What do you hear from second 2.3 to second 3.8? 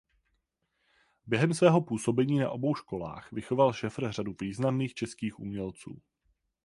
na obou školách vychoval